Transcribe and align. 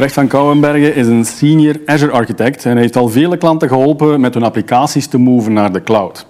Brecht 0.00 0.14
van 0.14 0.26
Kouwenbergen 0.26 0.94
is 0.94 1.06
een 1.06 1.24
senior 1.24 1.80
Azure 1.86 2.12
architect 2.12 2.64
en 2.64 2.76
heeft 2.76 2.96
al 2.96 3.08
vele 3.08 3.36
klanten 3.36 3.68
geholpen 3.68 4.20
met 4.20 4.34
hun 4.34 4.42
applicaties 4.42 5.06
te 5.06 5.18
moven 5.18 5.52
naar 5.52 5.72
de 5.72 5.82
cloud. 5.82 6.26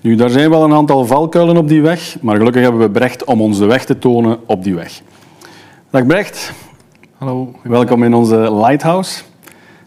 Nu, 0.00 0.14
daar 0.14 0.30
zijn 0.30 0.50
wel 0.50 0.64
een 0.64 0.72
aantal 0.72 1.06
valkuilen 1.06 1.56
op 1.56 1.68
die 1.68 1.82
weg, 1.82 2.16
maar 2.20 2.36
gelukkig 2.36 2.62
hebben 2.62 2.80
we 2.80 2.90
Brecht 2.90 3.24
om 3.24 3.40
ons 3.40 3.58
de 3.58 3.64
weg 3.64 3.84
te 3.84 3.98
tonen 3.98 4.38
op 4.46 4.64
die 4.64 4.74
weg. 4.74 5.00
Dag 5.90 6.06
Brecht. 6.06 6.52
Hallo. 7.18 7.54
Welkom 7.62 8.02
in 8.02 8.14
onze 8.14 8.54
Lighthouse. 8.54 9.22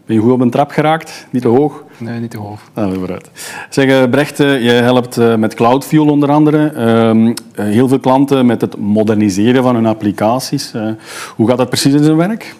Ben 0.05 0.15
je 0.15 0.21
goed 0.21 0.31
op 0.31 0.39
een 0.39 0.49
trap 0.49 0.71
geraakt? 0.71 1.27
Niet 1.29 1.41
te 1.41 1.47
hoog? 1.47 1.83
Nee, 1.97 2.19
niet 2.19 2.31
te 2.31 2.37
hoog. 2.37 2.59
Ah, 2.73 2.93
vooruit. 2.93 3.29
Zeg, 3.69 3.85
eh, 3.85 4.09
Brecht, 4.09 4.39
eh, 4.39 4.63
je 4.63 4.71
helpt 4.71 5.17
eh, 5.17 5.35
met 5.35 5.53
CloudFuel 5.53 6.07
onder 6.07 6.31
andere 6.31 6.67
ehm, 6.67 7.33
heel 7.53 7.87
veel 7.87 7.99
klanten 7.99 8.45
met 8.45 8.61
het 8.61 8.77
moderniseren 8.77 9.63
van 9.63 9.75
hun 9.75 9.85
applicaties. 9.85 10.73
Hoe 11.35 11.47
gaat 11.47 11.57
dat 11.57 11.69
precies 11.69 11.93
in 11.93 12.03
zijn 12.03 12.17
werk? 12.17 12.55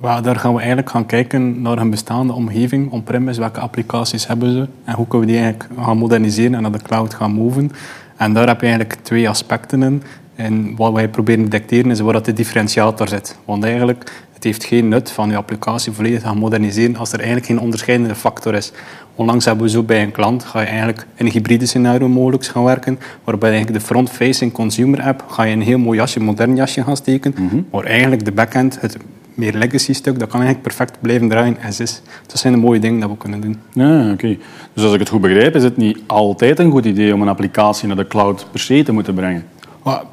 Well, 0.00 0.20
daar 0.20 0.36
gaan 0.36 0.52
we 0.52 0.58
eigenlijk 0.58 0.90
gaan 0.90 1.06
kijken 1.06 1.62
naar 1.62 1.76
hun 1.76 1.90
bestaande 1.90 2.32
omgeving, 2.32 2.90
on-premise, 2.90 3.40
welke 3.40 3.60
applicaties 3.60 4.26
hebben 4.26 4.52
ze 4.52 4.66
en 4.84 4.94
hoe 4.94 5.06
kunnen 5.06 5.26
we 5.26 5.32
die 5.34 5.42
eigenlijk 5.42 5.72
gaan 5.80 5.98
moderniseren 5.98 6.54
en 6.54 6.62
naar 6.62 6.72
de 6.72 6.82
cloud 6.82 7.14
gaan 7.14 7.32
moven. 7.32 7.70
En 8.16 8.32
daar 8.32 8.46
heb 8.46 8.60
je 8.60 8.66
eigenlijk 8.66 8.98
twee 9.02 9.28
aspecten 9.28 9.82
in. 9.82 10.02
En 10.34 10.76
wat 10.76 10.92
wij 10.92 11.08
proberen 11.08 11.44
te 11.44 11.50
detecteren 11.50 11.90
is 11.90 12.00
waar 12.00 12.12
dat 12.12 12.24
de 12.24 12.32
differentiator 12.32 13.08
zit. 13.08 13.38
Want 13.44 13.64
eigenlijk, 13.64 14.12
het 14.32 14.44
heeft 14.44 14.64
geen 14.64 14.88
nut 14.88 15.10
van 15.10 15.30
je 15.30 15.36
applicatie 15.36 15.92
volledig 15.92 16.20
te 16.20 16.26
gaan 16.26 16.38
moderniseren 16.38 16.96
als 16.96 17.12
er 17.12 17.18
eigenlijk 17.18 17.46
geen 17.46 17.60
onderscheidende 17.60 18.14
factor 18.14 18.54
is. 18.54 18.72
Onlangs 19.14 19.44
hebben 19.44 19.64
we 19.64 19.70
zo 19.70 19.82
bij 19.82 20.02
een 20.02 20.12
klant, 20.12 20.44
ga 20.44 20.60
je 20.60 20.66
eigenlijk 20.66 21.06
in 21.14 21.26
een 21.26 21.32
hybride 21.32 21.66
scenario 21.66 22.08
mogelijk 22.08 22.44
gaan 22.44 22.64
werken, 22.64 22.98
waarbij 23.24 23.50
eigenlijk 23.50 23.80
de 23.80 23.86
front-facing 23.86 24.52
consumer 24.52 25.02
app 25.02 25.24
ga 25.28 25.42
je 25.42 25.52
een 25.52 25.62
heel 25.62 25.78
mooi 25.78 25.98
jasje, 25.98 26.20
modern 26.20 26.56
jasje 26.56 26.82
gaan 26.82 26.96
steken, 26.96 27.34
mm 27.38 27.66
maar 27.70 27.84
eigenlijk 27.84 28.24
de 28.24 28.32
backend, 28.32 28.80
het 28.80 28.96
meer 29.38 29.54
legacy 29.54 29.92
stuk, 29.92 30.18
dat 30.18 30.28
kan 30.28 30.40
eigenlijk 30.40 30.62
perfect 30.62 31.00
blijven 31.00 31.28
draaien 31.28 31.56
as 31.62 31.80
is. 31.80 32.02
Dat 32.26 32.38
zijn 32.38 32.52
de 32.52 32.58
mooie 32.58 32.80
dingen 32.80 33.00
dat 33.00 33.10
we 33.10 33.16
kunnen 33.16 33.40
doen. 33.40 33.58
Ja, 33.72 34.12
oké. 34.12 34.36
Dus 34.72 34.84
als 34.84 34.92
ik 34.92 34.98
het 34.98 35.08
goed 35.08 35.20
begrijp, 35.20 35.54
is 35.54 35.62
het 35.62 35.76
niet 35.76 35.98
altijd 36.06 36.58
een 36.58 36.70
goed 36.70 36.84
idee 36.84 37.14
om 37.14 37.22
een 37.22 37.28
applicatie 37.28 37.86
naar 37.86 37.96
de 37.96 38.06
cloud 38.06 38.46
per 38.50 38.60
se 38.60 38.82
te 38.82 38.92
moeten 38.92 39.14
brengen? 39.14 39.44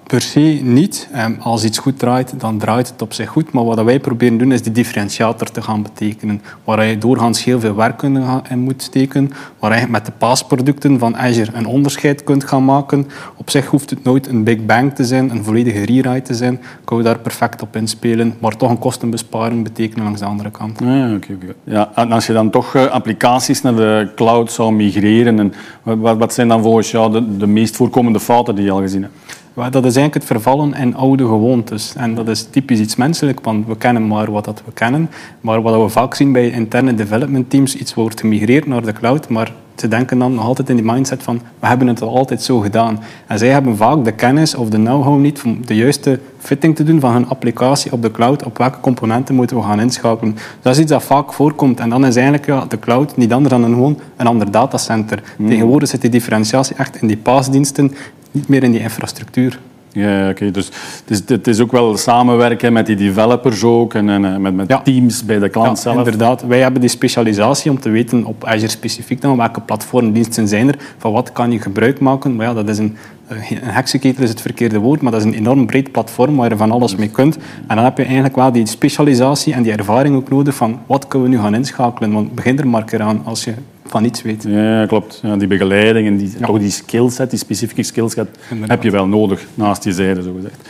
Per 0.07 0.21
se 0.21 0.59
niet. 0.63 1.09
Ehm, 1.11 1.33
als 1.39 1.63
iets 1.63 1.77
goed 1.77 1.99
draait, 1.99 2.39
dan 2.39 2.57
draait 2.57 2.89
het 2.89 3.01
op 3.01 3.13
zich 3.13 3.29
goed. 3.29 3.51
Maar 3.51 3.63
wat 3.63 3.83
wij 3.83 3.99
proberen 3.99 4.37
doen, 4.37 4.51
is 4.51 4.61
die 4.61 4.71
differentiator 4.71 5.51
te 5.51 5.61
gaan 5.61 5.81
betekenen. 5.81 6.41
Waar 6.63 6.85
je 6.85 6.97
doorgaans 6.97 7.43
heel 7.43 7.59
veel 7.59 7.75
werk 7.75 8.01
in 8.01 8.59
moet 8.59 8.81
steken. 8.81 9.31
Waar 9.59 9.79
je 9.79 9.87
met 9.87 10.05
de 10.05 10.11
paasproducten 10.11 10.99
van 10.99 11.17
Azure 11.17 11.51
een 11.53 11.65
onderscheid 11.65 12.23
kunt 12.23 12.43
gaan 12.43 12.65
maken. 12.65 13.07
Op 13.35 13.49
zich 13.49 13.65
hoeft 13.65 13.89
het 13.89 14.03
nooit 14.03 14.27
een 14.27 14.43
big 14.43 14.65
bang 14.65 14.95
te 14.95 15.03
zijn, 15.03 15.29
een 15.29 15.43
volledige 15.43 15.85
rewrite 15.85 16.21
te 16.21 16.33
zijn. 16.33 16.61
Kan 16.83 16.97
je 16.97 17.03
daar 17.03 17.19
perfect 17.19 17.61
op 17.61 17.75
inspelen. 17.75 18.35
Maar 18.39 18.57
toch 18.57 18.69
een 18.69 18.79
kostenbesparing 18.79 19.63
betekenen 19.63 20.03
langs 20.03 20.19
de 20.19 20.25
andere 20.25 20.51
kant. 20.51 20.79
Ja, 20.83 21.13
oké. 21.15 21.37
ja, 21.63 21.91
en 21.95 22.11
als 22.11 22.27
je 22.27 22.33
dan 22.33 22.49
toch 22.49 22.75
eh, 22.75 22.85
applicaties 22.85 23.61
naar 23.61 23.75
de 23.75 24.11
cloud 24.15 24.51
zou 24.51 24.73
migreren, 24.73 25.39
en 25.39 25.53
wat, 26.01 26.33
zijn 26.33 26.47
dan 26.47 26.61
volgens 26.61 26.91
jou 26.91 27.37
de 27.37 27.47
meest 27.47 27.75
voorkomende 27.75 28.19
fouten 28.19 28.55
die 28.55 28.65
je 28.65 28.71
al 28.71 28.81
gezien 28.81 29.01
hebt? 29.01 29.24
Dat 29.55 29.85
is 29.85 29.95
eigenlijk 29.95 30.13
het 30.13 30.25
vervallen 30.25 30.73
in 30.73 30.95
oude 30.95 31.23
gewoontes. 31.23 31.93
En 31.95 32.15
dat 32.15 32.27
is 32.27 32.43
typisch 32.43 32.79
iets 32.79 32.95
menselijk, 32.95 33.39
want 33.39 33.67
we 33.67 33.77
kennen 33.77 34.07
maar 34.07 34.31
wat 34.31 34.45
dat 34.45 34.61
we 34.65 34.71
kennen. 34.71 35.09
Maar 35.41 35.61
wat 35.61 35.81
we 35.81 35.89
vaak 35.89 36.15
zien 36.15 36.31
bij 36.31 36.49
interne 36.49 36.93
development 36.93 37.49
teams, 37.49 37.75
iets 37.75 37.93
wordt 37.93 38.19
gemigreerd 38.19 38.65
naar 38.65 38.85
de 38.85 38.93
cloud, 38.93 39.29
maar 39.29 39.51
ze 39.75 39.87
denken 39.87 40.19
dan 40.19 40.33
nog 40.33 40.45
altijd 40.45 40.69
in 40.69 40.75
die 40.75 40.85
mindset 40.85 41.23
van 41.23 41.41
we 41.59 41.67
hebben 41.67 41.87
het 41.87 42.01
al 42.01 42.17
altijd 42.17 42.41
zo 42.41 42.59
gedaan. 42.59 42.99
En 43.27 43.37
zij 43.37 43.47
hebben 43.47 43.77
vaak 43.77 44.03
de 44.03 44.11
kennis 44.11 44.55
of 44.55 44.69
de 44.69 44.77
know-how 44.77 45.19
niet 45.19 45.41
om 45.45 45.65
de 45.65 45.75
juiste 45.75 46.19
fitting 46.37 46.75
te 46.75 46.83
doen 46.83 46.99
van 46.99 47.13
hun 47.13 47.27
applicatie 47.27 47.91
op 47.91 48.01
de 48.01 48.11
cloud. 48.11 48.43
Op 48.43 48.57
welke 48.57 48.79
componenten 48.79 49.35
moeten 49.35 49.57
we 49.57 49.63
gaan 49.63 49.79
inschakelen. 49.79 50.37
Dat 50.61 50.73
is 50.73 50.81
iets 50.81 50.91
dat 50.91 51.03
vaak 51.03 51.33
voorkomt. 51.33 51.79
En 51.79 51.89
dan 51.89 52.05
is 52.05 52.15
eigenlijk 52.15 52.45
ja, 52.45 52.65
de 52.65 52.79
cloud 52.79 53.17
niet 53.17 53.33
anders 53.33 53.53
dan 53.53 53.63
een, 53.63 53.73
gewoon 53.73 53.99
een 54.17 54.27
ander 54.27 54.51
datacenter. 54.51 55.23
Mm. 55.37 55.49
Tegenwoordig 55.49 55.89
zit 55.89 56.01
die 56.01 56.09
differentiatie 56.09 56.75
echt 56.75 57.01
in 57.01 57.07
die 57.07 57.17
paasdiensten 57.17 57.95
niet 58.35 58.47
meer 58.47 58.63
in 58.63 58.71
die 58.71 58.81
infrastructuur. 58.81 59.59
Ja, 59.95 60.29
oké. 60.29 60.51
Dus 60.51 60.65
het 61.05 61.09
is, 61.09 61.21
het 61.27 61.47
is 61.47 61.59
ook 61.59 61.71
wel 61.71 61.97
samenwerken 61.97 62.73
met 62.73 62.85
die 62.85 62.95
developers 62.95 63.63
ook 63.63 63.93
en, 63.93 64.09
en 64.09 64.25
eh, 64.25 64.37
met, 64.37 64.55
met 64.55 64.79
teams 64.83 65.25
bij 65.25 65.39
de 65.39 65.49
klant 65.49 65.79
zelf. 65.79 65.97
inderdaad. 65.97 66.45
Wij 66.45 66.59
hebben 66.59 66.81
die 66.81 66.89
specialisatie 66.89 67.71
om 67.71 67.79
te 67.79 67.89
weten 67.89 68.25
op 68.25 68.43
Azure 68.43 68.67
specifiek 68.67 69.21
dan 69.21 69.37
welke 69.37 69.61
platformdiensten 69.61 70.47
zijn 70.47 70.67
er, 70.67 70.75
van 70.97 71.11
wat 71.11 71.31
kan 71.31 71.51
je 71.51 71.59
gebruik 71.59 71.99
maken. 71.99 72.35
Maar 72.35 72.45
ja, 72.45 72.53
dat 72.53 72.69
is 72.69 72.77
een, 72.77 72.97
een 73.27 73.39
heksenketel 73.61 74.23
is 74.23 74.29
het 74.29 74.41
verkeerde 74.41 74.79
woord, 74.79 75.01
maar 75.01 75.11
dat 75.11 75.21
is 75.21 75.27
een 75.27 75.37
enorm 75.37 75.65
breed 75.65 75.91
platform 75.91 76.35
waar 76.35 76.49
je 76.49 76.57
van 76.57 76.71
alles 76.71 76.95
mee 76.95 77.09
kunt. 77.09 77.37
En 77.67 77.75
dan 77.75 77.85
heb 77.85 77.97
je 77.97 78.03
eigenlijk 78.03 78.35
wel 78.35 78.51
die 78.51 78.65
specialisatie 78.65 79.53
en 79.53 79.63
die 79.63 79.71
ervaring 79.71 80.15
ook 80.15 80.29
nodig 80.29 80.55
van 80.55 80.79
wat 80.85 81.07
kunnen 81.07 81.29
we 81.29 81.35
nu 81.35 81.41
gaan 81.41 81.55
inschakelen. 81.55 82.11
Want 82.11 82.35
begin 82.35 82.59
er 82.59 82.67
maar 82.67 83.01
aan 83.01 83.21
als 83.25 83.43
je 83.43 83.53
van 83.87 84.01
niets 84.01 84.21
weet. 84.21 84.43
Ja, 84.47 84.85
klopt. 84.85 85.19
Ja, 85.23 85.35
die 85.35 85.47
begeleiding 85.47 86.07
en 86.07 86.17
die, 86.17 86.35
toch 86.41 86.59
die 86.59 86.71
skillset, 86.71 87.29
die 87.29 87.39
specifieke 87.39 87.83
skillset, 87.83 88.27
heb 88.61 88.83
je 88.83 88.91
wel 88.91 89.07
nodig 89.07 89.45
naast 89.53 89.83
je 89.83 89.93
zijde, 89.93 90.23
zo 90.23 90.33
gezegd. 90.35 90.69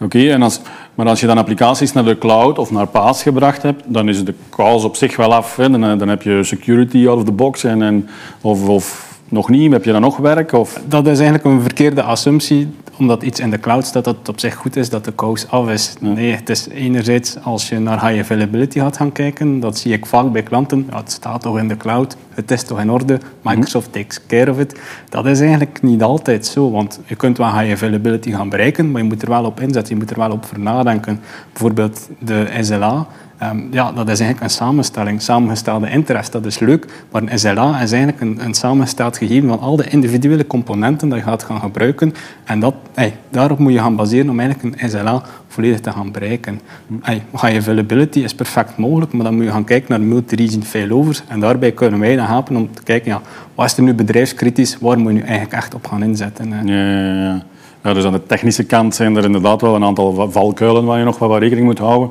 Oké, 0.00 0.30
en 0.30 0.42
als, 0.42 0.60
maar 0.94 1.06
als 1.06 1.20
je 1.20 1.26
dan 1.26 1.38
applicaties 1.38 1.92
naar 1.92 2.04
de 2.04 2.18
cloud 2.18 2.58
of 2.58 2.70
naar 2.70 2.86
PaaS 2.86 3.22
gebracht 3.22 3.62
hebt, 3.62 3.82
dan 3.86 4.08
is 4.08 4.24
de 4.24 4.34
kous 4.48 4.84
op 4.84 4.96
zich 4.96 5.16
wel 5.16 5.34
af. 5.34 5.56
Hè. 5.56 5.70
Dan, 5.70 5.98
dan 5.98 6.08
heb 6.08 6.22
je 6.22 6.44
security 6.44 7.06
out 7.08 7.18
of 7.18 7.24
the 7.24 7.32
box 7.32 7.64
en, 7.64 7.82
en 7.82 8.08
of, 8.40 8.68
of 8.68 9.18
nog 9.28 9.48
niet? 9.48 9.72
Heb 9.72 9.84
je 9.84 9.92
dan 9.92 10.00
nog 10.00 10.16
werk? 10.16 10.52
Of? 10.52 10.80
Dat 10.88 11.06
is 11.06 11.18
eigenlijk 11.18 11.44
een 11.44 11.62
verkeerde 11.62 12.02
assumptie, 12.02 12.68
omdat 13.00 13.22
iets 13.22 13.40
in 13.40 13.50
de 13.50 13.60
cloud 13.60 13.86
staat 13.86 14.04
dat 14.04 14.16
het 14.18 14.28
op 14.28 14.40
zich 14.40 14.54
goed 14.54 14.76
is, 14.76 14.90
dat 14.90 15.04
de 15.04 15.12
kous 15.12 15.48
af 15.48 15.68
is. 15.68 15.94
Nee, 16.00 16.32
het 16.34 16.48
is 16.48 16.68
enerzijds, 16.68 17.36
als 17.42 17.68
je 17.68 17.78
naar 17.78 18.06
high 18.06 18.20
availability 18.20 18.78
gaat 18.78 18.96
gaan 18.96 19.12
kijken, 19.12 19.60
dat 19.60 19.78
zie 19.78 19.92
ik 19.92 20.06
vaak 20.06 20.32
bij 20.32 20.42
klanten, 20.42 20.86
ja, 20.90 20.96
het 20.96 21.12
staat 21.12 21.40
toch 21.40 21.58
in 21.58 21.68
de 21.68 21.76
cloud, 21.76 22.16
het 22.34 22.50
is 22.50 22.62
toch 22.62 22.80
in 22.80 22.90
orde, 22.90 23.20
Microsoft 23.42 23.86
mhm. 23.86 23.98
takes 23.98 24.26
care 24.26 24.50
of 24.50 24.58
it. 24.58 24.80
Dat 25.08 25.26
is 25.26 25.40
eigenlijk 25.40 25.82
niet 25.82 26.02
altijd 26.02 26.46
zo, 26.46 26.70
want 26.70 27.00
je 27.06 27.16
kunt 27.16 27.38
wel 27.38 27.58
high 27.58 27.72
availability 27.72 28.30
gaan 28.30 28.48
bereiken, 28.48 28.90
maar 28.90 29.02
je 29.02 29.08
moet 29.08 29.22
er 29.22 29.28
wel 29.28 29.44
op 29.44 29.60
inzetten, 29.60 29.94
je 29.94 30.00
moet 30.00 30.10
er 30.10 30.18
wel 30.18 30.30
op 30.30 30.44
voor 30.44 30.60
nadenken. 30.60 31.20
Bijvoorbeeld 31.52 32.08
de 32.18 32.48
SLA, 32.60 33.06
Ehm, 33.40 33.58
ja, 33.70 33.92
dat 33.92 34.08
is 34.08 34.20
eigenlijk 34.20 34.40
een 34.40 34.56
samenstelling, 34.56 35.22
samengestelde 35.22 35.90
interest. 35.90 36.32
Dat 36.32 36.46
is 36.46 36.58
leuk, 36.58 36.86
maar 37.10 37.22
een 37.22 37.38
SLA 37.38 37.80
is 37.80 37.92
eigenlijk 37.92 38.20
een, 38.20 38.44
een 38.44 38.54
samengesteld 38.54 39.16
gegeven 39.18 39.48
van 39.48 39.60
al 39.60 39.76
de 39.76 39.88
individuele 39.88 40.46
componenten 40.46 41.08
dat 41.08 41.18
je 41.18 41.24
gaat 41.24 41.42
gaan 41.42 41.60
gebruiken. 41.60 42.14
En 42.44 42.60
dat, 42.60 42.74
daarop 43.30 43.58
moet 43.58 43.72
je 43.72 43.78
gaan 43.78 43.96
baseren 43.96 44.30
om 44.30 44.40
eigenlijk 44.40 44.82
een 44.82 44.90
SLA 44.90 45.22
volledig 45.48 45.80
te 45.80 45.92
gaan 45.92 46.12
bereiken. 46.12 46.60
High 47.32 47.56
availability 47.56 48.20
is 48.20 48.34
perfect 48.34 48.76
mogelijk, 48.76 49.12
maar 49.12 49.24
dan 49.24 49.34
moet 49.34 49.44
je 49.44 49.50
gaan 49.50 49.64
kijken 49.64 49.90
naar 49.90 50.00
multi-region 50.00 50.62
failovers. 50.62 51.22
En 51.28 51.40
daarbij 51.40 51.72
kunnen 51.72 52.00
wij 52.00 52.16
dan 52.16 52.26
helpen 52.26 52.56
om 52.56 52.68
te 52.72 52.82
kijken, 52.82 53.10
ja, 53.10 53.20
wat 53.54 53.66
is 53.66 53.76
er 53.76 53.82
nu 53.82 53.94
bedrijfskritisch, 53.94 54.78
waar 54.80 54.98
moet 54.98 55.12
je 55.12 55.18
nu 55.18 55.24
eigenlijk 55.24 55.52
echt 55.52 55.74
op 55.74 55.86
gaan 55.86 56.02
inzetten. 56.02 56.48
Ja, 56.48 56.86
ja, 56.86 57.14
ja. 57.14 57.42
Ja, 57.82 57.94
dus 57.94 58.04
aan 58.04 58.12
de 58.12 58.26
technische 58.26 58.64
kant 58.64 58.94
zijn 58.94 59.16
er 59.16 59.24
inderdaad 59.24 59.60
wel 59.60 59.74
een 59.74 59.84
aantal 59.84 60.30
valkuilen 60.30 60.84
waar 60.84 60.98
je 60.98 61.04
nog 61.04 61.18
wat 61.18 61.40
rekening 61.40 61.66
moet 61.66 61.78
houden 61.78 62.10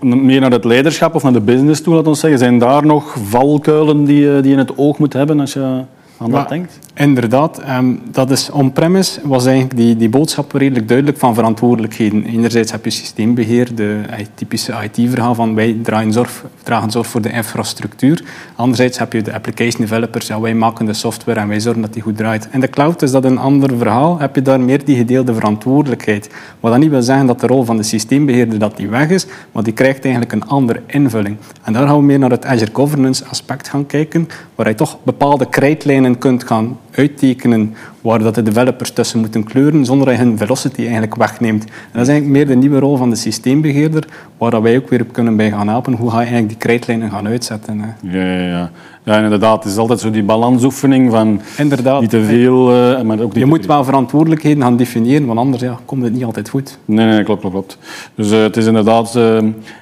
meer 0.00 0.40
naar 0.40 0.50
het 0.50 0.64
leiderschap 0.64 1.14
of 1.14 1.22
naar 1.22 1.32
de 1.32 1.40
business 1.40 1.80
toe, 1.80 1.94
laat 1.94 2.06
ons 2.06 2.20
zeggen. 2.20 2.38
Zijn 2.38 2.58
daar 2.58 2.86
nog 2.86 3.16
valkuilen 3.24 4.04
die, 4.04 4.40
die 4.40 4.46
je 4.46 4.52
in 4.52 4.58
het 4.58 4.78
oog 4.78 4.98
moet 4.98 5.12
hebben 5.12 5.40
als 5.40 5.52
je 5.52 5.80
aan 6.18 6.30
dat 6.30 6.48
denkt? 6.48 6.78
Inderdaad, 6.94 7.62
um, 7.68 8.00
dat 8.10 8.30
is 8.30 8.50
on-premise 8.50 9.20
was 9.22 9.46
eigenlijk 9.46 9.76
die, 9.76 9.96
die 9.96 10.08
boodschap 10.08 10.52
redelijk 10.52 10.88
duidelijk 10.88 11.18
van 11.18 11.34
verantwoordelijkheden. 11.34 12.24
Enerzijds 12.24 12.72
heb 12.72 12.84
je 12.84 12.90
systeembeheer, 12.90 13.74
de 13.74 14.00
eh, 14.10 14.26
typische 14.34 14.74
IT-verhaal 14.90 15.34
van 15.34 15.54
wij 15.54 15.76
dragen 15.82 16.12
zorg, 16.12 16.44
dragen 16.62 16.90
zorg 16.90 17.06
voor 17.06 17.20
de 17.20 17.30
infrastructuur. 17.30 18.24
Anderzijds 18.56 18.98
heb 18.98 19.12
je 19.12 19.22
de 19.22 19.34
application 19.34 19.80
developers, 19.80 20.26
ja, 20.26 20.40
wij 20.40 20.54
maken 20.54 20.86
de 20.86 20.92
software 20.92 21.40
en 21.40 21.48
wij 21.48 21.60
zorgen 21.60 21.82
dat 21.82 21.92
die 21.92 22.02
goed 22.02 22.16
draait. 22.16 22.48
In 22.50 22.60
de 22.60 22.70
cloud 22.70 23.02
is 23.02 23.10
dat 23.10 23.24
een 23.24 23.38
ander 23.38 23.76
verhaal, 23.76 24.18
heb 24.18 24.34
je 24.34 24.42
daar 24.42 24.60
meer 24.60 24.84
die 24.84 24.96
gedeelde 24.96 25.34
verantwoordelijkheid. 25.34 26.30
Wat 26.60 26.72
dat 26.72 26.80
niet 26.80 26.90
wil 26.90 27.02
zeggen 27.02 27.26
dat 27.26 27.40
de 27.40 27.46
rol 27.46 27.64
van 27.64 27.76
de 27.76 27.82
systeembeheerder 27.82 28.58
dat 28.58 28.76
die 28.76 28.88
weg 28.88 29.08
is, 29.08 29.26
maar 29.52 29.62
die 29.62 29.72
krijgt 29.72 30.04
eigenlijk 30.04 30.32
een 30.32 30.46
andere 30.46 30.80
invulling. 30.86 31.36
En 31.62 31.72
daar 31.72 31.86
gaan 31.86 31.96
we 31.96 32.02
meer 32.02 32.18
naar 32.18 32.30
het 32.30 32.44
Azure 32.44 32.70
Governance 32.72 33.24
aspect 33.24 33.68
gaan 33.68 33.86
kijken, 33.86 34.28
waar 34.54 34.68
je 34.68 34.74
toch 34.74 34.98
bepaalde 35.02 35.48
krijtlijnen 35.48 36.03
kunt 36.18 36.44
gaan 36.44 36.78
uittekenen 36.94 37.74
waar 38.00 38.18
dat 38.18 38.34
de 38.34 38.42
developers 38.42 38.90
tussen 38.90 39.20
moeten 39.20 39.44
kleuren, 39.44 39.84
zonder 39.84 40.06
dat 40.06 40.16
je 40.16 40.22
hun 40.22 40.38
velocity 40.38 40.80
eigenlijk 40.80 41.14
wegneemt. 41.14 41.64
En 41.64 41.70
dat 41.92 42.02
is 42.02 42.08
eigenlijk 42.08 42.38
meer 42.38 42.46
de 42.46 42.60
nieuwe 42.60 42.78
rol 42.78 42.96
van 42.96 43.10
de 43.10 43.16
systeembeheerder, 43.16 44.04
waar 44.38 44.50
dat 44.50 44.62
wij 44.62 44.76
ook 44.76 44.88
weer 44.88 45.00
op 45.00 45.12
kunnen 45.12 45.36
bij 45.36 45.50
gaan 45.50 45.68
helpen. 45.68 45.92
Hoe 45.92 46.10
ga 46.10 46.16
je 46.16 46.22
eigenlijk 46.22 46.48
die 46.48 46.58
krijtlijnen 46.58 47.10
gaan 47.10 47.26
uitzetten? 47.26 47.80
Hè? 47.80 48.18
Ja, 48.18 48.38
ja, 48.38 48.48
ja. 48.48 48.70
Ja, 49.04 49.18
inderdaad. 49.18 49.64
Het 49.64 49.72
is 49.72 49.78
altijd 49.78 50.00
zo 50.00 50.10
die 50.10 50.22
balansoefening 50.22 51.10
van 51.10 51.40
inderdaad. 51.58 52.00
niet 52.00 52.10
te 52.10 52.24
veel... 52.24 52.72
Uh, 52.72 53.00
maar 53.00 53.20
ook 53.20 53.34
je 53.34 53.46
moet 53.46 53.66
wel 53.66 53.84
verantwoordelijkheden 53.84 54.62
gaan 54.62 54.76
definiëren, 54.76 55.26
want 55.26 55.38
anders 55.38 55.62
ja, 55.62 55.78
komt 55.84 56.02
het 56.02 56.12
niet 56.12 56.24
altijd 56.24 56.48
goed. 56.48 56.78
Nee, 56.84 57.06
nee 57.06 57.22
klopt, 57.22 57.40
klopt, 57.40 57.54
klopt. 57.54 57.78
Dus 58.14 58.32
uh, 58.32 58.42
het 58.42 58.56
is 58.56 58.66
inderdaad 58.66 59.14
uh, 59.16 59.38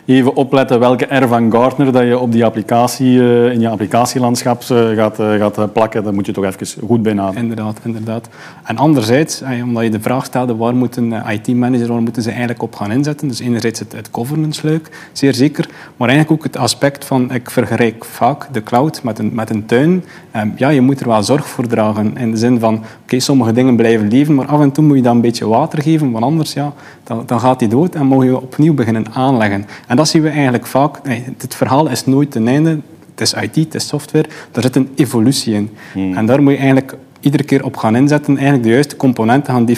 even 0.06 0.36
opletten 0.36 0.80
welke 0.80 1.14
R 1.14 1.28
van 1.28 1.52
Gartner 1.52 1.92
dat 1.92 2.02
je 2.02 2.18
op 2.18 2.32
die 2.32 2.44
applicatie, 2.44 3.16
in 3.52 3.60
je 3.60 3.68
applicatielandschap 3.68 4.62
gaat, 4.94 5.16
gaat 5.16 5.72
plakken. 5.72 6.04
Daar 6.04 6.14
moet 6.14 6.26
je 6.26 6.32
toch 6.32 6.44
even 6.44 6.86
goed 6.86 7.01
Inderdaad, 7.36 7.78
inderdaad. 7.82 8.28
En 8.64 8.76
anderzijds, 8.76 9.42
omdat 9.64 9.82
je 9.82 9.90
de 9.90 10.00
vraag 10.00 10.24
stelde, 10.24 10.56
waar 10.56 10.74
moeten 10.74 11.12
IT-managers, 11.12 11.88
waar 11.88 12.02
moeten 12.02 12.22
ze 12.22 12.28
eigenlijk 12.28 12.62
op 12.62 12.74
gaan 12.74 12.92
inzetten? 12.92 13.28
Dus 13.28 13.40
enerzijds 13.40 13.78
het, 13.78 13.92
het 13.92 14.08
governance-leuk, 14.12 15.08
zeer 15.12 15.34
zeker. 15.34 15.68
Maar 15.96 16.08
eigenlijk 16.08 16.40
ook 16.40 16.52
het 16.52 16.56
aspect 16.56 17.04
van, 17.04 17.30
ik 17.30 17.50
vergelijk 17.50 18.04
vaak 18.04 18.48
de 18.52 18.62
cloud 18.62 19.02
met 19.02 19.18
een, 19.18 19.30
met 19.34 19.50
een 19.50 19.66
tuin. 19.66 20.04
Ehm, 20.30 20.48
ja, 20.56 20.68
je 20.68 20.80
moet 20.80 21.00
er 21.00 21.08
wel 21.08 21.22
zorg 21.22 21.48
voor 21.48 21.66
dragen. 21.66 22.16
In 22.16 22.30
de 22.30 22.36
zin 22.36 22.58
van, 22.58 22.84
oké, 23.02 23.20
sommige 23.20 23.52
dingen 23.52 23.76
blijven 23.76 24.08
leven, 24.08 24.34
maar 24.34 24.46
af 24.46 24.60
en 24.60 24.72
toe 24.72 24.84
moet 24.84 24.96
je 24.96 25.02
dan 25.02 25.14
een 25.14 25.20
beetje 25.20 25.46
water 25.46 25.82
geven, 25.82 26.10
want 26.10 26.24
anders 26.24 26.52
ja, 26.52 26.72
dan, 27.04 27.22
dan 27.26 27.40
gaat 27.40 27.58
die 27.58 27.68
dood 27.68 27.94
en 27.94 28.06
moet 28.06 28.24
je 28.24 28.40
opnieuw 28.40 28.74
beginnen 28.74 29.06
aanleggen. 29.12 29.66
En 29.86 29.96
dat 29.96 30.08
zien 30.08 30.22
we 30.22 30.28
eigenlijk 30.28 30.66
vaak. 30.66 30.98
het 31.38 31.54
verhaal 31.54 31.88
is 31.88 32.06
nooit 32.06 32.30
ten 32.30 32.48
einde 32.48 32.78
is 33.22 33.32
IT, 33.32 33.54
het 33.54 33.74
is 33.74 33.86
software, 33.86 34.28
daar 34.50 34.62
zit 34.62 34.76
een 34.76 34.88
evolutie 34.94 35.54
in. 35.54 35.70
Hmm. 35.92 36.16
En 36.16 36.26
daar 36.26 36.42
moet 36.42 36.52
je 36.52 36.58
eigenlijk 36.58 36.96
iedere 37.20 37.42
keer 37.42 37.64
op 37.64 37.76
gaan 37.76 37.96
inzetten, 37.96 38.34
eigenlijk 38.36 38.64
de 38.64 38.72
juiste 38.72 38.96
componenten 38.96 39.54
gaan, 39.54 39.68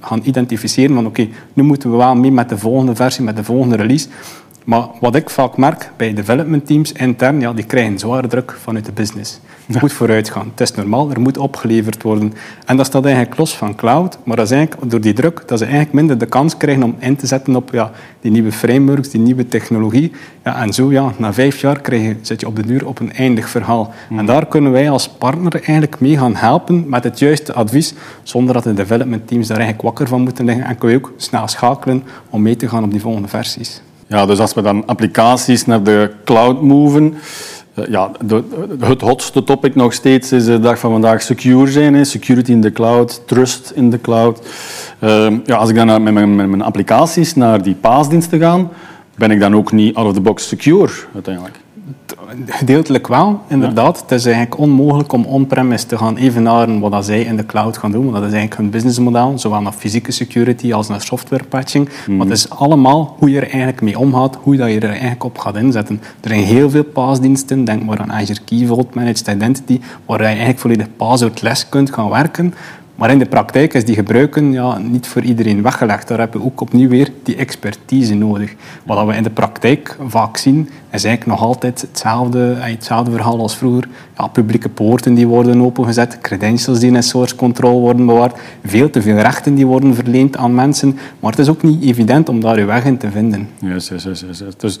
gaan 0.00 0.20
identificeren 0.24 0.94
van 0.94 1.06
oké, 1.06 1.28
nu 1.52 1.62
moeten 1.62 1.90
we 1.90 1.96
wel 1.96 2.14
mee 2.14 2.32
met 2.32 2.48
de 2.48 2.58
volgende 2.58 2.94
versie, 2.94 3.24
met 3.24 3.36
de 3.36 3.44
volgende 3.44 3.76
release. 3.76 4.08
Maar 4.64 4.86
wat 5.00 5.14
ik 5.14 5.30
vaak 5.30 5.56
merk 5.56 5.90
bij 5.96 6.14
development 6.14 6.66
teams 6.66 6.92
intern, 6.92 7.40
ja, 7.40 7.52
die 7.52 7.64
krijgen 7.64 7.98
zware 7.98 8.26
druk 8.26 8.56
vanuit 8.60 8.84
de 8.84 8.92
business. 8.92 9.40
Het 9.66 9.80
moet 9.80 9.92
vooruit 9.92 10.30
gaan. 10.30 10.48
Het 10.50 10.60
is 10.60 10.74
normaal, 10.74 11.10
er 11.10 11.20
moet 11.20 11.38
opgeleverd 11.38 12.02
worden. 12.02 12.32
En 12.66 12.76
dat 12.76 12.86
staat 12.86 13.04
eigenlijk 13.04 13.36
los 13.36 13.56
van 13.56 13.74
cloud, 13.74 14.18
maar 14.24 14.36
dat 14.36 14.44
is 14.44 14.56
eigenlijk 14.56 14.90
door 14.90 15.00
die 15.00 15.12
druk 15.12 15.42
dat 15.46 15.58
ze 15.58 15.64
eigenlijk 15.64 15.94
minder 15.94 16.18
de 16.18 16.26
kans 16.26 16.56
krijgen 16.56 16.82
om 16.82 16.96
in 16.98 17.16
te 17.16 17.26
zetten 17.26 17.56
op 17.56 17.70
ja, 17.72 17.90
die 18.20 18.30
nieuwe 18.30 18.52
frameworks, 18.52 19.10
die 19.10 19.20
nieuwe 19.20 19.48
technologie. 19.48 20.12
Ja, 20.44 20.62
en 20.62 20.72
zo, 20.72 20.92
ja, 20.92 21.12
na 21.16 21.32
vijf 21.32 21.60
jaar 21.60 21.80
krijg 21.80 22.02
je, 22.02 22.16
zit 22.20 22.40
je 22.40 22.46
op 22.46 22.56
de 22.56 22.66
duur 22.66 22.86
op 22.86 23.00
een 23.00 23.12
eindig 23.12 23.48
verhaal. 23.48 23.92
Hmm. 24.08 24.18
En 24.18 24.26
daar 24.26 24.46
kunnen 24.46 24.72
wij 24.72 24.90
als 24.90 25.08
partner 25.08 25.54
eigenlijk 25.54 26.00
mee 26.00 26.18
gaan 26.18 26.34
helpen 26.34 26.88
met 26.88 27.04
het 27.04 27.18
juiste 27.18 27.52
advies, 27.52 27.94
zonder 28.22 28.54
dat 28.54 28.64
de 28.64 28.74
development 28.74 29.26
teams 29.26 29.46
daar 29.46 29.58
eigenlijk 29.58 29.86
wakker 29.86 30.08
van 30.08 30.22
moeten 30.22 30.44
liggen. 30.44 30.64
En 30.64 30.78
kun 30.78 30.90
je 30.90 30.96
ook 30.96 31.12
snel 31.16 31.48
schakelen 31.48 32.02
om 32.30 32.42
mee 32.42 32.56
te 32.56 32.68
gaan 32.68 32.84
op 32.84 32.90
die 32.90 33.00
volgende 33.00 33.28
versies. 33.28 33.82
Ja, 34.10 34.26
dus 34.26 34.38
als 34.38 34.54
we 34.54 34.62
dan 34.62 34.86
applicaties 34.86 35.66
naar 35.66 35.82
de 35.82 36.10
cloud 36.24 36.62
moven, 36.62 37.14
eh, 37.74 37.86
ja, 37.86 38.10
de, 38.24 38.42
het 38.80 39.00
hotste 39.00 39.44
topic 39.44 39.74
nog 39.74 39.92
steeds 39.92 40.32
is 40.32 40.44
de 40.44 40.60
dag 40.60 40.78
van 40.78 40.90
vandaag 40.90 41.22
secure 41.22 41.70
zijn. 41.70 41.94
Hè. 41.94 42.04
Security 42.04 42.50
in 42.50 42.60
the 42.60 42.72
cloud, 42.72 43.22
trust 43.26 43.72
in 43.74 43.90
the 43.90 44.00
cloud. 44.00 44.46
Uh, 45.00 45.26
ja, 45.44 45.56
als 45.56 45.70
ik 45.70 45.76
dan 45.76 46.02
met 46.02 46.12
mijn, 46.12 46.36
mijn 46.36 46.62
applicaties 46.62 47.34
naar 47.34 47.62
die 47.62 47.74
paasdiensten 47.74 48.40
ga, 48.40 48.68
ben 49.14 49.30
ik 49.30 49.40
dan 49.40 49.56
ook 49.56 49.72
niet 49.72 49.94
out 49.94 50.06
of 50.06 50.12
the 50.12 50.20
box 50.20 50.48
secure 50.48 50.92
uiteindelijk 51.14 51.60
gedeeltelijk 52.46 53.06
wel, 53.06 53.40
inderdaad. 53.48 54.00
Het 54.00 54.10
is 54.10 54.24
eigenlijk 54.24 54.58
onmogelijk 54.58 55.12
om 55.12 55.24
on-premise 55.24 55.86
te 55.86 55.98
gaan 55.98 56.16
evenaren 56.16 56.80
wat 56.80 56.90
dat 56.90 57.04
zij 57.04 57.22
in 57.22 57.36
de 57.36 57.46
cloud 57.46 57.78
gaan 57.78 57.92
doen. 57.92 58.04
Want 58.04 58.14
dat 58.14 58.24
is 58.24 58.32
eigenlijk 58.32 58.60
hun 58.60 58.70
businessmodel, 58.70 59.38
zowel 59.38 59.60
naar 59.60 59.72
fysieke 59.72 60.12
security 60.12 60.72
als 60.72 60.88
naar 60.88 61.00
software 61.00 61.44
patching. 61.44 61.88
Mm. 62.06 62.16
Maar 62.16 62.26
het 62.26 62.36
is 62.36 62.50
allemaal 62.50 63.16
hoe 63.18 63.30
je 63.30 63.36
er 63.36 63.48
eigenlijk 63.48 63.80
mee 63.80 63.98
omgaat, 63.98 64.38
hoe 64.42 64.56
dat 64.56 64.70
je 64.70 64.80
er 64.80 64.90
eigenlijk 64.90 65.24
op 65.24 65.38
gaat 65.38 65.56
inzetten. 65.56 66.00
Er 66.20 66.28
zijn 66.28 66.42
heel 66.42 66.70
veel 66.70 66.84
paasdiensten, 66.84 67.64
denk 67.64 67.84
maar 67.84 68.00
aan 68.00 68.12
Azure 68.12 68.40
Key 68.44 68.66
Vault 68.66 68.94
Managed 68.94 69.28
Identity, 69.28 69.80
waar 70.06 70.20
je 70.20 70.26
eigenlijk 70.26 70.58
volledig 70.58 70.86
passwordless 70.96 71.68
kunt 71.68 71.92
gaan 71.92 72.10
werken. 72.10 72.54
Maar 73.00 73.10
in 73.10 73.18
de 73.18 73.26
praktijk 73.26 73.74
is 73.74 73.84
die 73.84 73.94
gebruiken 73.94 74.52
ja, 74.52 74.78
niet 74.78 75.06
voor 75.06 75.22
iedereen 75.22 75.62
weggelegd. 75.62 76.08
Daar 76.08 76.18
hebben 76.18 76.40
we 76.40 76.46
ook 76.46 76.60
opnieuw 76.60 76.88
weer 76.88 77.12
die 77.22 77.36
expertise 77.36 78.14
nodig. 78.14 78.54
Wat 78.84 79.06
we 79.06 79.14
in 79.14 79.22
de 79.22 79.30
praktijk 79.30 79.96
vaak 80.06 80.36
zien, 80.36 80.68
is 80.90 81.04
eigenlijk 81.04 81.26
nog 81.26 81.48
altijd 81.48 81.80
hetzelfde, 81.80 82.56
eh, 82.60 82.70
hetzelfde 82.70 83.10
verhaal 83.10 83.40
als 83.40 83.56
vroeger. 83.56 83.88
Ja, 84.16 84.26
publieke 84.26 84.68
poorten 84.68 85.14
die 85.14 85.26
worden 85.26 85.62
opengezet, 85.62 86.18
credentials 86.20 86.78
die 86.78 86.92
in 86.92 87.02
source 87.02 87.36
control 87.36 87.80
worden 87.80 88.06
bewaard, 88.06 88.38
veel 88.64 88.90
te 88.90 89.02
veel 89.02 89.16
rechten 89.16 89.54
die 89.54 89.66
worden 89.66 89.94
verleend 89.94 90.36
aan 90.36 90.54
mensen. 90.54 90.98
Maar 91.20 91.30
het 91.30 91.40
is 91.40 91.48
ook 91.48 91.62
niet 91.62 91.82
evident 91.82 92.28
om 92.28 92.40
daar 92.40 92.58
je 92.58 92.64
weg 92.64 92.84
in 92.84 92.98
te 92.98 93.10
vinden. 93.10 93.48
Yes, 93.58 93.88
yes, 93.88 94.02
yes, 94.02 94.20
yes. 94.20 94.42
Dus 94.56 94.78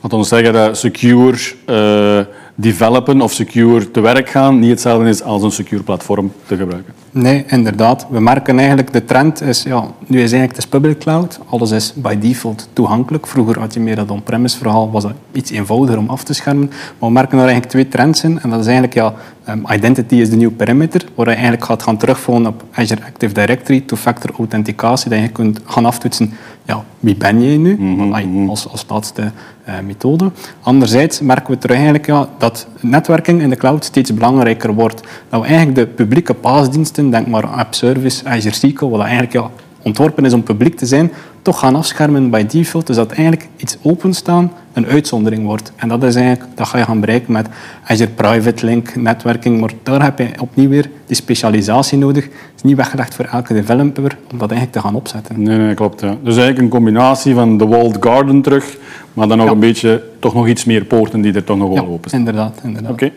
wat 0.00 0.12
ons 0.12 0.28
zeggen 0.28 0.52
dat 0.52 0.78
secure 0.78 1.38
uh, 1.66 2.20
developen 2.54 3.20
of 3.20 3.32
secure 3.32 3.90
te 3.90 4.00
werk 4.00 4.28
gaan 4.28 4.58
niet 4.58 4.70
hetzelfde 4.70 5.08
is 5.08 5.22
als 5.22 5.42
een 5.42 5.50
secure 5.50 5.82
platform 5.82 6.32
te 6.46 6.56
gebruiken. 6.56 6.94
Nee, 7.10 7.44
inderdaad. 7.46 8.06
We 8.10 8.20
merken 8.20 8.58
eigenlijk 8.58 8.92
de 8.92 9.04
trend 9.04 9.40
is, 9.40 9.62
ja, 9.62 9.90
nu 10.06 10.22
is 10.22 10.32
eigenlijk 10.32 10.60
de 10.60 10.68
public 10.68 10.98
cloud. 10.98 11.38
Alles 11.48 11.70
is 11.70 11.92
by 11.94 12.18
default 12.18 12.68
toegankelijk. 12.72 13.26
Vroeger 13.26 13.58
had 13.58 13.74
je 13.74 13.80
meer 13.80 13.96
dat 13.96 14.10
on-premise 14.10 14.58
verhaal, 14.58 14.90
was 14.90 15.02
dat 15.02 15.12
iets 15.32 15.47
eenvoudiger 15.50 15.98
om 15.98 16.08
af 16.08 16.24
te 16.24 16.32
schermen. 16.32 16.66
Maar 16.98 17.08
we 17.08 17.10
merken 17.10 17.32
er 17.32 17.44
eigenlijk 17.44 17.70
twee 17.70 17.88
trends 17.88 18.24
in. 18.24 18.40
En 18.40 18.50
dat 18.50 18.60
is 18.60 18.66
eigenlijk, 18.66 18.94
ja, 18.94 19.14
um, 19.48 19.64
identity 19.72 20.14
is 20.14 20.30
de 20.30 20.36
nieuwe 20.36 20.54
perimeter, 20.54 21.04
waar 21.14 21.26
je 21.26 21.32
eigenlijk 21.32 21.64
gaat 21.64 21.82
gaan 21.82 21.96
terugvallen 21.96 22.46
op 22.46 22.64
Azure 22.72 23.04
Active 23.04 23.34
Directory, 23.34 23.80
two-factor 23.80 24.30
authenticatie, 24.38 25.10
dat 25.10 25.20
je 25.20 25.28
kunt 25.28 25.60
gaan 25.64 25.84
aftoetsen, 25.84 26.32
ja, 26.64 26.84
wie 27.00 27.16
ben 27.16 27.42
jij 27.42 27.56
nu, 27.56 27.76
mm 27.78 28.12
-hmm. 28.12 28.48
als, 28.48 28.68
als 28.68 28.84
laatste 28.88 29.22
uh, 29.22 29.74
methode. 29.86 30.30
Anderzijds 30.60 31.20
merken 31.20 31.50
we 31.50 31.58
terug 31.58 31.76
eigenlijk 31.76 32.06
ja, 32.06 32.28
dat 32.38 32.66
netwerking 32.80 33.42
in 33.42 33.50
de 33.50 33.56
cloud 33.56 33.84
steeds 33.84 34.14
belangrijker 34.14 34.74
wordt. 34.74 35.00
Dat 35.28 35.40
we 35.40 35.46
eigenlijk 35.46 35.76
de 35.76 35.86
publieke 35.86 36.34
paasdiensten, 36.34 37.10
denk 37.10 37.26
maar 37.26 37.46
App 37.46 37.74
Service, 37.74 38.28
Azure 38.28 38.54
SQL, 38.54 38.88
wat 38.88 39.00
eigenlijk 39.00 39.32
ja, 39.32 39.50
ontworpen 39.82 40.24
is 40.24 40.32
om 40.32 40.42
publiek 40.42 40.76
te 40.76 40.86
zijn, 40.86 41.12
toch 41.42 41.58
gaan 41.58 41.76
afschermen 41.76 42.30
bij 42.30 42.46
default. 42.46 42.86
Dus 42.86 42.96
dat 42.96 43.10
eigenlijk 43.10 43.48
iets 43.56 43.76
openstaan 43.82 44.52
een 44.78 44.86
uitzondering 44.86 45.44
wordt. 45.44 45.72
En 45.76 45.88
dat, 45.88 46.02
is 46.02 46.14
eigenlijk, 46.14 46.56
dat 46.56 46.68
ga 46.68 46.78
je 46.78 46.84
gaan 46.84 47.00
bereiken 47.00 47.32
met 47.32 47.48
Azure 47.84 48.10
Private 48.10 48.66
Link, 48.66 48.96
netwerking. 48.96 49.60
Maar 49.60 49.72
daar 49.82 50.02
heb 50.02 50.18
je 50.18 50.28
opnieuw 50.40 50.68
weer 50.68 50.90
die 51.06 51.16
specialisatie 51.16 51.98
nodig. 51.98 52.24
Het 52.24 52.32
is 52.56 52.62
niet 52.62 52.76
weggelegd 52.76 53.14
voor 53.14 53.24
elke 53.24 53.54
developer 53.54 54.18
om 54.32 54.38
dat 54.38 54.50
eigenlijk 54.50 54.72
te 54.72 54.80
gaan 54.80 54.94
opzetten. 54.94 55.42
Nee, 55.42 55.58
nee 55.58 55.74
klopt. 55.74 56.00
Ja. 56.00 56.16
Dus 56.22 56.36
eigenlijk 56.36 56.58
een 56.58 56.68
combinatie 56.68 57.34
van 57.34 57.58
de 57.58 57.66
walled 57.66 57.96
garden 58.00 58.42
terug, 58.42 58.76
maar 59.14 59.28
dan 59.28 59.38
nog 59.38 59.50
een 59.50 59.60
beetje, 59.60 60.02
toch 60.18 60.34
nog 60.34 60.48
iets 60.48 60.64
meer 60.64 60.84
poorten 60.84 61.20
die 61.20 61.32
er 61.32 61.44
toch 61.44 61.56
nog 61.56 61.68
wel 61.68 61.84
ja, 61.84 61.88
open 61.90 62.08
staan. 62.08 62.20
inderdaad. 62.20 62.60
inderdaad. 62.62 62.92
Oké. 62.92 63.10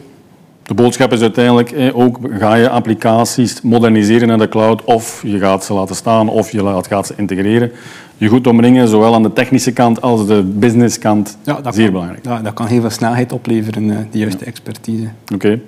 De 0.64 0.74
boodschap 0.74 1.12
is 1.12 1.22
uiteindelijk 1.22 1.72
eh, 1.72 1.98
ook, 1.98 2.20
ga 2.38 2.56
je 2.56 2.70
applicaties 2.70 3.62
moderniseren 3.62 4.28
naar 4.28 4.38
de 4.38 4.50
cloud 4.50 4.84
of 4.84 5.22
je 5.26 5.40
gaat 5.40 5.66
ze 5.66 5.74
laten 5.74 5.96
staan 5.96 6.30
of 6.30 6.52
je 6.52 6.82
gaat 6.90 7.08
ze 7.08 7.14
integreren. 7.18 7.72
Je 8.18 8.28
goed 8.28 8.48
omringen, 8.48 8.88
zowel 8.88 9.14
aan 9.14 9.24
de 9.24 9.34
technische 9.34 9.72
kant 9.72 10.02
als 10.02 10.28
de 10.28 10.44
businesskant, 10.44 11.38
ja, 11.44 11.62
dat 11.62 11.76
zeer 11.76 11.84
kan, 11.84 11.94
belangrijk. 11.94 12.26
Ja, 12.26 12.42
dat 12.42 12.54
kan 12.54 12.66
heel 12.66 12.82
veel 12.82 12.90
snelheid 12.90 13.32
opleveren, 13.32 13.84
uh, 13.84 13.98
die 14.12 14.22
juiste 14.22 14.46
expertise. 14.46 15.08
Oké. 15.34 15.60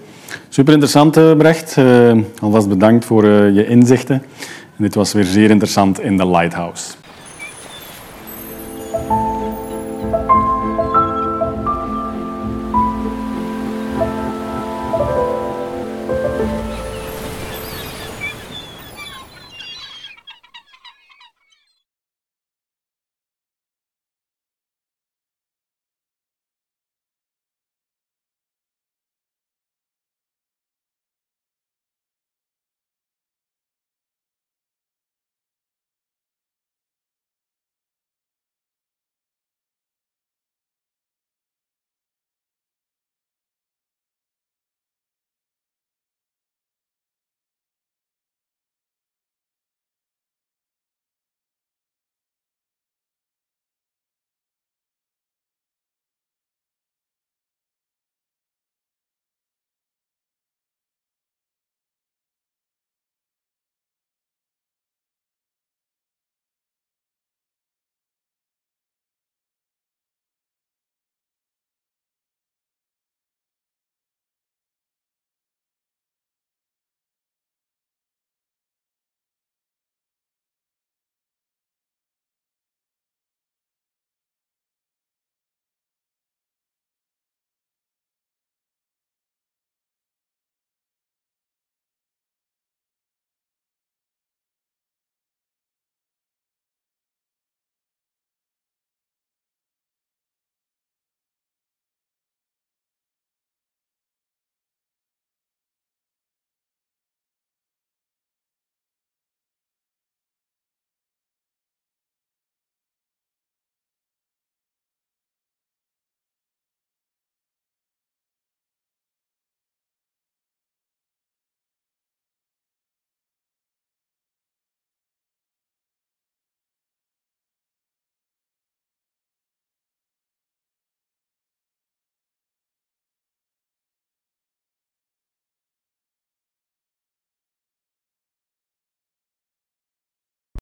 Super 0.50 0.74
interessant, 0.74 1.18
uh, 1.18 1.34
Brecht. 1.34 1.76
Uh, 1.80 2.12
alvast 2.42 2.70
bedankt 2.70 3.06
voor 3.06 3.26
je 3.28 3.68
inzichten. 3.68 4.16
En 4.78 4.84
dit 4.84 4.96
was 4.96 5.14
weer 5.14 5.24
zeer 5.24 5.50
interessant 5.50 6.00
in 6.00 6.18
de 6.18 6.28
Lighthouse. 6.28 6.94